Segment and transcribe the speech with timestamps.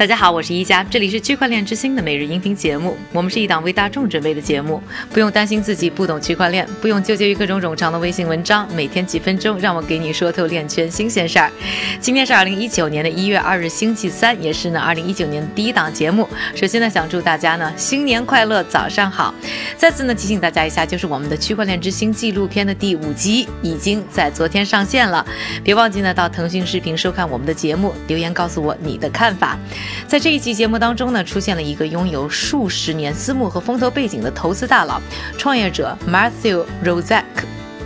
[0.00, 2.96] 大家好，我是一加，这里是区块链之星的每日音频节目。
[3.12, 4.82] 我们是一档为大众准备的节目，
[5.12, 11.52] 不用担心自己不懂区块链，不用纠结于各种冗长的微信文章，每天几分钟，让我给你说透链圈新鲜事儿。
[12.00, 16.26] 今天是二零一九年的一月二日，星期三，也是呢二零一九年第一档节目。
[16.54, 19.34] 首先呢，想祝大家呢新年快乐，早上好。
[19.76, 25.26] 再次呢提醒大家一下，就是我们的区块链之星纪录片的第五集已经在昨天上线了，
[25.62, 29.58] 别忘记呢到腾讯视频收看我们的节目，留言告诉我你的看法。
[30.06, 35.00] 在这一期节目当中呢，出现了一个拥有数十年私募和风投背景的投资大佬、
[35.38, 37.24] 创业者 Matthew Rozek。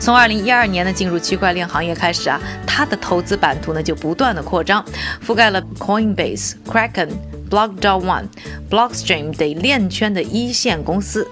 [0.00, 4.84] 从二零一二年呢进入区块链行业开始啊，他的投资版图呢就不断的扩张，
[5.24, 7.10] 覆盖了 Coinbase、Kraken。
[7.50, 8.26] Block Dot One、
[8.70, 11.26] Blockstream 等链圈的一线公司。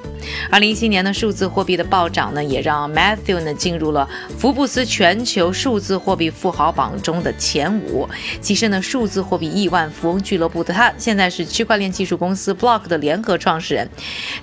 [0.51, 8.09] 二零一七年的数字货币的暴涨呢，也让 Matthew 呢进入了福布斯全球数字货币富豪榜中的前五，
[8.41, 13.89] 跻身呢数字货币亿万富翁俱乐部的他，现在是区块链技术公司 Block 的联合创始人。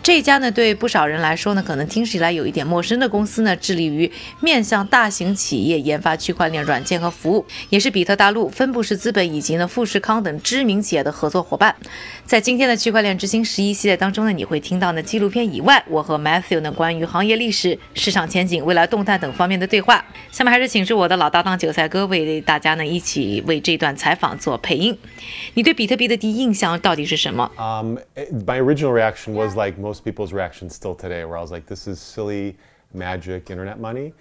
[0.03, 4.11] 这家呢，对不少人来说呢，可能听起来有一点陌生的公司呢，致力于
[4.41, 11.58] 面向大型企业研发区块链软件和服务，也是比特大陆、分布式资本以及呢富士康等知名企业的合作伙伴。
[12.25, 20.05] 在今天的区块链之星十一系列当中呢，你会听到呢纪录片以外，我和 Matthew 呢关于行业历史、市场前景、未来动态等方面的对话。
[20.31, 24.97] 下面还是请出我的老搭档韭菜哥为大家呢一起为这段采访做配音。
[25.55, 27.97] 你对比特币的第一印象到底是什么？Um,
[28.45, 31.87] my original reaction was like most people's reaction still today, where I was like, "This
[31.87, 32.53] is silly
[32.95, 34.13] magic internet money."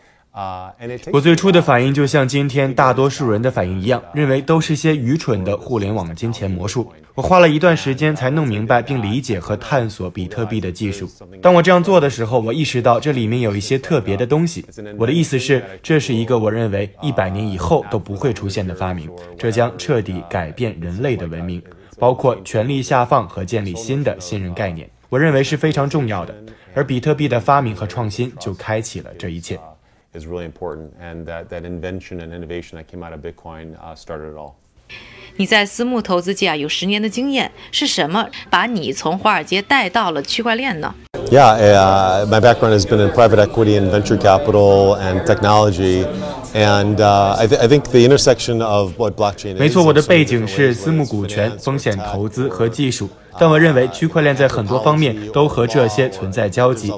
[1.12, 6.92] 我最初的反应就像今天大多数人的反应一样，认为都是些愚蠢的互联网金钱魔术。
[7.14, 11.10] 我花了一段时间才弄明白并理解和探索比特币的技术。
[11.42, 14.64] 当我这样做的时候，我意识到这里面有一些特别的东西。
[14.96, 21.60] 我的意思是，这是一个我认为一百年以后都不会出现的发明，这将彻底改变人类的文明，
[21.98, 24.88] 包括权力下放和建立新的信任概念。
[25.08, 26.32] 我认为是非常重要的。
[26.74, 29.58] 而比特币的发明和创新就开启了这一切。
[30.13, 34.31] is really important, and that that invention and innovation that came out of Bitcoin uh, started
[34.31, 34.53] it all.
[35.37, 40.93] 你在私募投资界啊有十年的经验，是什么把你从华尔街带到了区块链呢？
[41.31, 46.05] Yeah, uh, my background has been in private equity and venture capital and technology,
[46.53, 49.57] and uh, I, th I think the intersection of what blockchain.
[49.57, 53.09] 没错，我的背景是私募股权、风险投资和技术。
[53.38, 56.92] 但我认为区块链在很多方面都和这些存在交集，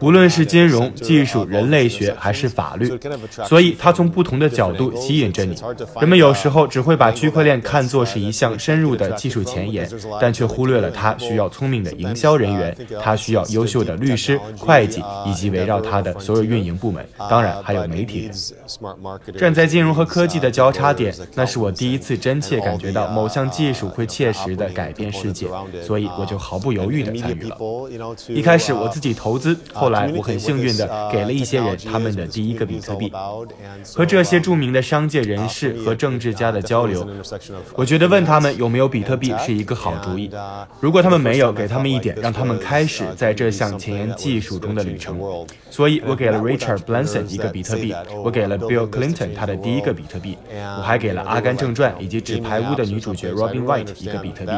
[0.00, 2.98] 无论是金融技术、人类学还是法律，
[3.46, 5.56] 所以它从不同的角度吸引着你。
[6.00, 9.88] 人们有时候只会把区块链看作是一项深入的技术前沿，
[10.20, 18.32] 但却忽略了它需要聪明的营销人员，它需要优秀的律师、会计以及围绕它的所有运营部门，当然还有媒体人。
[19.38, 25.46] 站在金融和科技的交叉点，那是我第一次真切感觉到某项技术会切实的改变世界。
[25.86, 27.56] 所以我就毫不犹豫地参与了。
[28.28, 33.12] 一开始我自己投资，后来我很幸运地给了一些人他们的第一个比特币。
[33.94, 37.06] 和这些著名的商界人士和政治家的交流，
[37.74, 40.28] 我觉得问他们有没有比特币是一个好主意。
[40.80, 45.20] 如果他们没有，给他们一点，让他们开始在这项前沿技术中的旅程。
[45.70, 50.36] 所以我给了 Richard Branson 一个比特币，我给了 Bill Clinton 他的第一个比特币，
[50.78, 54.52] 我还给了《阿甘正传》以及《纸牌屋》的女主角 Robin White 一个比特币。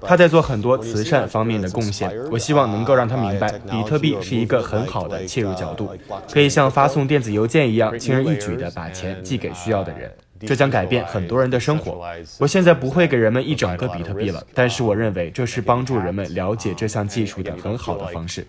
[0.00, 0.69] 他在做很多。
[0.78, 5.90] 慈善方面的贡献，我希望能够让他明白，比特币是一个很好的切入角度，
[6.32, 10.10] 可以像发送电子邮件一样，轻而易举地把钱寄给需要的人。
[10.46, 12.02] 这将改变很多人的生活。
[12.38, 18.46] 我现在不会给人们一整个比特币了，但是我认为这是帮助人们了解这项技术的很好的方式。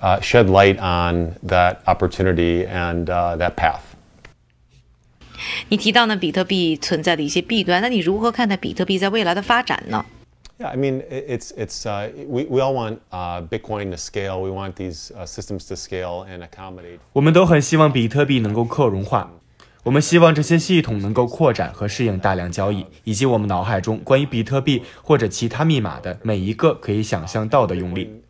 [0.00, 3.80] Uh, shed light on that opportunity and uh, that path.
[5.68, 10.04] 你提到呢，比特币存在的一些弊端，那你如何看待比特币在未来的发展呢
[10.58, 14.42] ？Yeah, I mean, it's it's uh, we we all want uh, Bitcoin to scale.
[14.42, 16.98] We want these uh, systems to scale and accommodate.
[17.14, 19.30] 我们都很希望比特币能够扩容化。
[19.82, 28.22] 我们希望这些系统能够扩展和适应大量交易，以及我们脑海中关于比特币或者其他密码的每一个可以想象到的用例。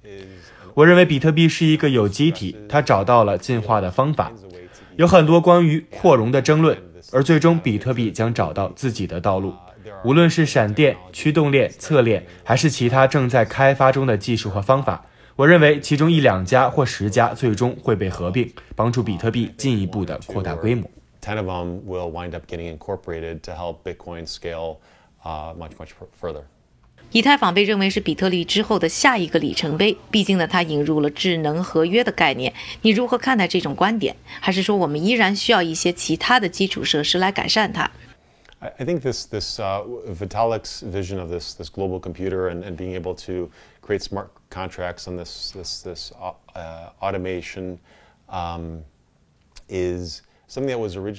[0.75, 4.33] 我认为比特币是一个有机体，它找到了进化的方法。
[4.97, 6.77] 有很多关于扩容的争论，
[7.13, 9.55] 而最终比特币将找到自己的道路。
[10.05, 15.05] 无论是闪电、驱动链、侧链，还是其他正在开发中的技术和方法，
[15.37, 20.89] 我认为其中一两家或十家最终会被合并，帮助比特币进一步的扩大规模。
[21.23, 24.77] Ten of them will wind up getting incorporated to help Bitcoin scale
[25.23, 26.45] much much further.
[27.12, 32.54] 以太坊被认为是比特币之后的下一个里程碑，毕竟呢，它引入了智能合约的概念。
[32.82, 34.16] 你如何看待这种观点？
[34.42, 37.90] 还是说我们依然需要一些其他的基础设施来改善它？
[38.60, 43.14] I think this this uh, Vitalik's vision of this this global computer and, and being able
[43.26, 43.50] to
[43.82, 47.78] create smart contracts on this this this uh, automation
[48.28, 48.82] um,
[49.70, 50.22] is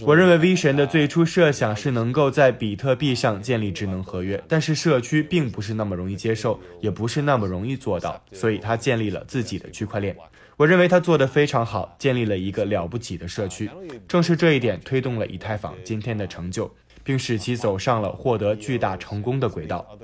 [0.06, 10.14] 我认为 V 神的最初设想是能够在比特币上建立智能合约，但是社区并不是那么容易接受，也不是那么容易做到，所以他建立了自己的区块链。
[10.58, 13.70] 我认为他做得非常好，建立了一个了不起的社区。
[14.06, 16.70] 正是这一点推动了以太坊今天的成就，
[17.02, 19.98] 并使其走上了获得巨大成功的轨道。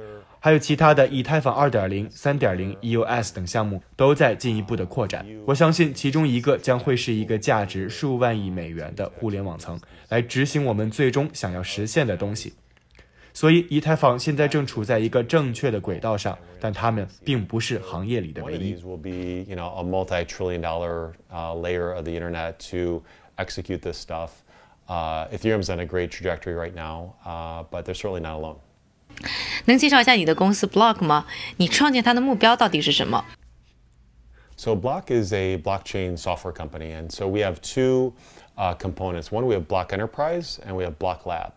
[0.48, 5.28] 还有其他的以太坊2.0、3.0、EOS 等项目都在进一步的扩展。
[5.46, 9.78] 我相信其中一个将会是一个价值数万亿美元的互联网层，
[10.08, 12.54] 来执行我们最终想要实现的东西。
[13.34, 18.74] 所以，以太坊现在正处在一个正确的轨道上，但他们并不是行业里的唯一。
[25.30, 27.16] Ethereum's on a great trajectory right now,
[27.70, 28.56] but they're certainly not alone.
[29.67, 31.27] 能介绍一下你的公司 Block 吗？
[31.57, 33.25] 你创建它的目标到底是什么？
[34.57, 38.13] So Block is a blockchain software company, and so we have two
[38.57, 39.33] uh, components.
[39.33, 41.53] One, we have Block Enterprise, and we have Block Lab.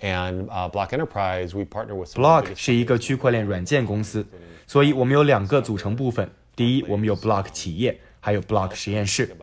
[0.00, 2.14] And uh, Block Enterprise, we partner with.
[2.14, 4.24] Block 是一个区块链软件公司，
[4.66, 6.30] 所以我们有两个组成部分。
[6.54, 9.34] 第一，我们有 Block 企业，还有 Block 实验室。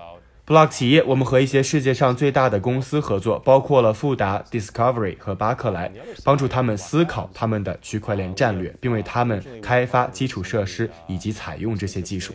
[0.50, 5.93] Block 企业，我们和一些世界上最大的公司合作，包括了富达、Discovery 和巴克莱，
[6.25, 12.35] 帮助他们思考他们的区块链战略，并为他们开发基础设施以及采用这些技术。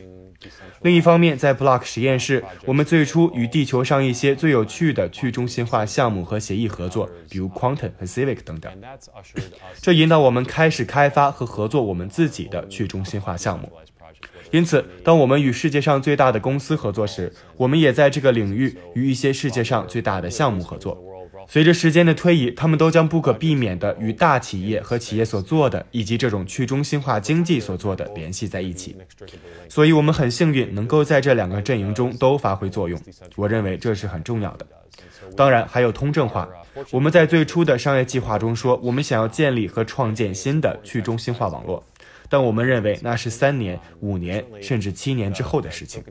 [0.82, 8.72] 另一方面，在 Block 实验室，我们最初与地球上一些最有趣的去中心化项目和协议合作，比如 Quantum 和 Civic 等等。
[9.82, 13.70] 这引导我们开始开发和合作我们自己的去中心化项目。
[14.52, 20.98] 因此，当我们与世界上最大的公司合作时，我们也在这个领域与一些世界上最大的项目合作。
[21.48, 28.96] 随着时间的推移，他们都将不可避免地与大企业和企业所做的，以及这种去中心化经济所做的联系在一起。
[29.70, 33.00] 所以，我们很幸运能够在这两个阵营中都发挥作用。
[33.36, 34.66] 我认为这是很重要的。
[35.36, 36.48] 当然，还有通证化。
[36.92, 41.84] 我们在最初的商业计划中说，我们想要建立和创建新的去中心化网络。
[42.29, 46.03] 但我们认为那是三年、五年甚至七年之后的事情。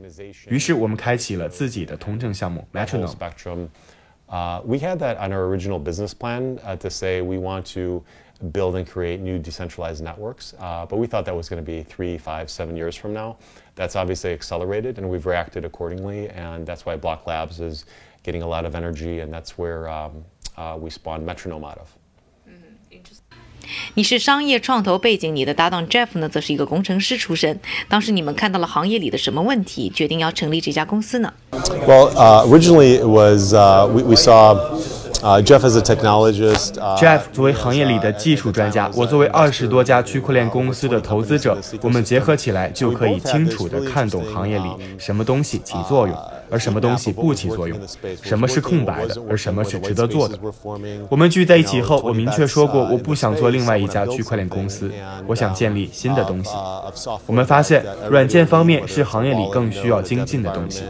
[0.48, 7.64] 于是我们开启了自己的通证项目 Metronome。Uh, we had that on our original business plan uh, to say we want
[7.74, 8.04] to
[8.52, 11.82] build and create new decentralized networks, uh, but we thought that was going to be
[11.82, 13.36] three, five, seven years from now.
[13.74, 17.86] That's obviously accelerated, and we've reacted accordingly, and that's why Block Labs is
[18.22, 20.24] getting a lot of energy, and that's where um,
[20.56, 21.94] uh, we spawned Metronome out of.
[23.95, 27.59] 你是商业创投背景，你的搭档 Jeff 呢，则是一个工程师出身。
[27.87, 31.33] 当时你们看到了行业里的什么问题，决定要成立这家公司呢
[31.87, 34.57] ？Well, uh, originally it was uh, we we saw.
[35.23, 36.73] Uh, Jeff as a technologist.
[36.73, 44.69] Uh, Jeff 作为行业里的技术专家，我作为二十多家区块链公司的投资者，我们结合起来就可以清楚地看懂行业里
[44.99, 46.15] 什么东西起作用。
[46.49, 47.79] 而什么东西不起作用？
[48.21, 49.15] 什么是空白的？
[49.29, 50.37] 而什么是值得做的？
[51.09, 54.91] 我们聚在一起后，我明确说过，我不想做另外一家区块链公司，
[55.27, 56.51] 我想建立新的东西。
[57.25, 60.83] 我们发现，软件方面是行业里更需要精进的东西。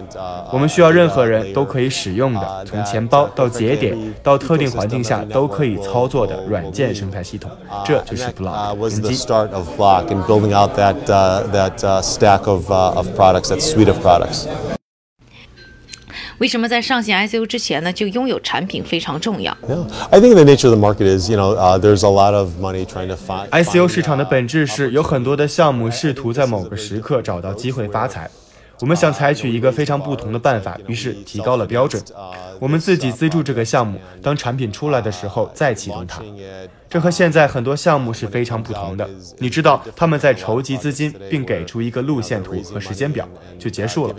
[0.52, 7.50] 我们需要任何人都可以使用的，从钱包到节点到特定环境下都可以操作的软件生态系统。
[7.86, 9.16] 这就是 Block 根基。
[16.40, 22.10] 为什么在上线 ICO 之前呢，就拥有产品非常重要？Yeah, I think the nature of the market is, you know, uh, there's a
[22.10, 23.48] lot of money trying to find.
[23.50, 28.30] ICO 市场的本质是有很多的项目试图在某个时刻找到机会发财。
[28.82, 32.02] 我们想采取一个非常不同的办法，于是提高了标准。
[32.60, 36.22] 我们自己资助这个项目，当产品出来的时候再启动它。
[36.90, 39.10] 这和现在很多项目是非常不同的。
[39.40, 43.28] 你知道，他们在筹集资金并给出一个路线图和时间表
[43.60, 44.16] 就结束了。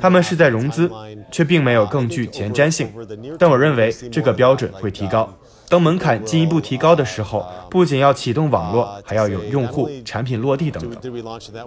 [0.00, 0.90] 他们是在融资，
[1.30, 2.92] 却并没有更具前瞻性。
[3.38, 5.32] 但我认为这个标准会提高。
[5.68, 11.12] 当门槛进一步提高的时候，不仅要启动网络，还要有用户、产品落地等等。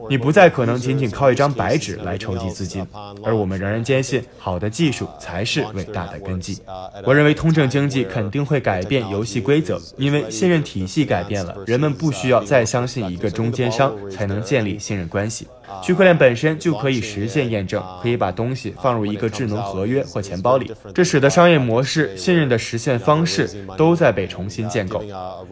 [0.10, 2.86] 你不再可能仅仅靠一张白纸来筹集资金，
[3.24, 6.60] 而我们仍然坚信，好的技术才是伟大的根基。
[7.04, 15.48] 我认为通证经济肯定会改变游戏规则，因为信任体系改变了，人们不需要再相信一个中间商才能建立信任关系。
[15.84, 25.04] 区块链本身就可以实现验证，可以把东西放入一个智能合约或钱包里，这使得商业模式、信任的实现方式都在被重新建构。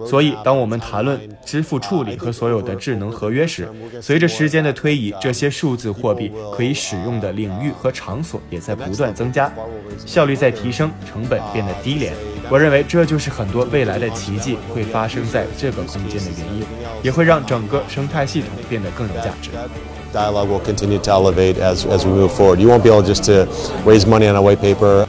[0.06, 3.68] 所以，当我们谈论支付处理和所有的智能合约时，
[4.02, 9.52] 随着时间的推移，这些数字货币可以使用的领域和场所也在不断增加，
[10.06, 12.14] 效率在提升，成本变得低廉。
[12.50, 16.66] 我认为这就是很多未来的奇迹会发生在这个空间的原因，
[17.02, 19.50] 也会让整个生态系统变得更有价值。
[20.14, 22.60] Dialogue will continue to elevate as as we move forward.
[22.60, 23.48] You won't be able just to
[23.86, 25.06] raise money on a white paper.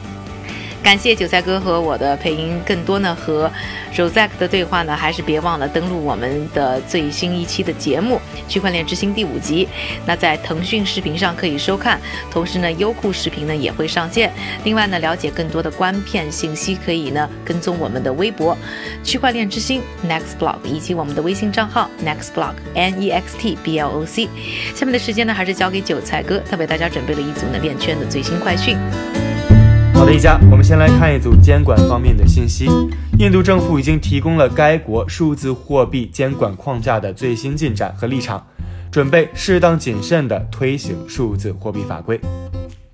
[0.87, 3.51] 感谢韭菜哥和我的配音，更多呢和
[3.93, 9.67] Rosek 的对话呢，还是别忘了登录我们的最新一期的节目《区块链之星》第五集。
[10.05, 11.99] 那在腾讯视频上可以收看，
[12.31, 14.31] 同时呢优酷视频呢也会上线。
[14.63, 18.57] 另外呢了解更多的观片信息，可以呢跟踪我们的微博
[19.03, 24.29] “区块链之星 Next Block” 以及我们的微信账号 Next Block N E X T B L O C。
[24.73, 28.77] 下面的时间呢还是交给韭菜哥，他为大家准备了一组呢链圈的最新快讯。
[29.97, 32.67] 好的，一家，我们先来看一组监管方面的信息。
[33.17, 38.45] 印度政府已经提供了该国数字货币监管框架的最新进展和立场，
[38.91, 42.21] 准备适当谨慎地推行数字货币法规。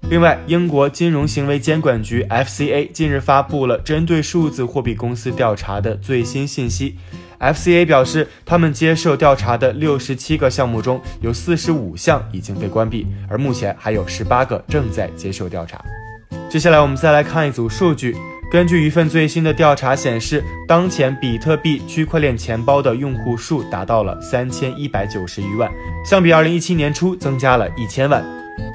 [0.09, 6.95] 另外，英国金融行为监管局 FCA 近日发布了针对数字货币公司调查的最新信息。
[7.37, 15.83] FCA 表示，他们接受调查的六十七个项目中有四十五项已经被关闭，而目前还有十八个正在接受调查。
[16.53, 18.15] 接下来我们再来看一组数据。
[18.51, 25.67] 根据一份最新的调查显示，当前比特币区块链钱包的用户数达到了三千一百九十余万，
[26.05, 28.23] 相比二零一七年初增加了一千万。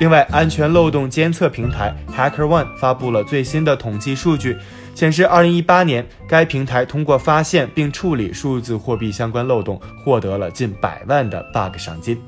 [0.01, 4.57] 另外，安全漏洞监测平台 HackerOne 发布了最新的统计数据，
[4.97, 12.21] 显示二零一八年该平台通过发现并处理数字货币相关漏洞，获得了近百万的 bug 赏金。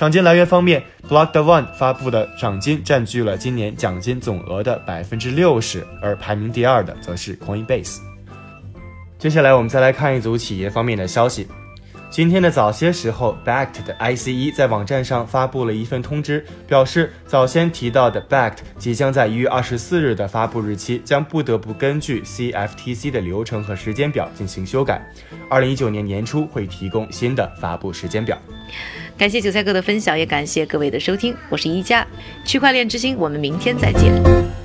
[0.00, 7.98] 赏金来源方面，Block the One 发布的赏金占据了今年奖金总额的百分之六十，而排名第二的则是 Coinbase。
[9.18, 11.46] 接下来我们再来看一组企业方面的消息。
[12.10, 25.00] 今天的早些时候，Backed 的 ICE 在网站上发布了一份通知，表示早先提到的 Backed 即将在一月二十四日的发布日期将不得不根据 CFTC 的流程和时间表进行修改，
[25.48, 28.36] 二零一九年年初会提供新的发布时间表。
[29.16, 31.34] 感谢韭菜哥的分享，也感谢各位的收听。
[31.48, 32.04] 我是一加
[32.44, 34.59] 区块链之星，我们明天再见。